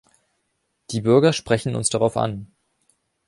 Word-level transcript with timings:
Die 0.89 1.01
Bürger 1.01 1.31
sprechen 1.31 1.75
uns 1.75 1.89
darauf 1.89 2.17
an. 2.17 2.47